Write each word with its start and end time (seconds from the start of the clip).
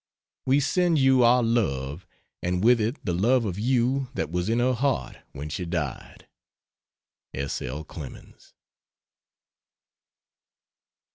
We 0.47 0.59
send 0.59 0.97
you 0.97 1.21
our 1.21 1.43
love 1.43 2.07
and 2.41 2.63
with 2.63 2.81
it 2.81 2.95
the 3.05 3.13
love 3.13 3.45
of 3.45 3.59
you 3.59 4.09
that 4.15 4.31
was 4.31 4.49
in 4.49 4.57
her 4.57 4.73
heart 4.73 5.17
when 5.31 5.47
she 5.49 5.63
died. 5.63 6.27
S. 7.35 7.61
L. 7.61 7.83
CLEMENS. 7.83 8.55